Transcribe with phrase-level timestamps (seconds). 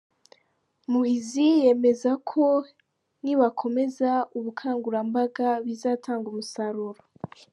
[0.91, 2.43] Muhizi yemeza ko
[3.23, 7.01] nibakomeza ubukangurambaga, bizatanga umusaruro.